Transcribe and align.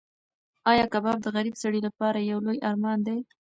ایا 0.71 0.85
کباب 0.93 1.17
د 1.21 1.27
غریب 1.35 1.55
سړي 1.63 1.79
لپاره 1.87 2.17
یو 2.31 2.39
لوی 2.45 2.59
ارمان 2.69 2.99
دی؟ 3.07 3.17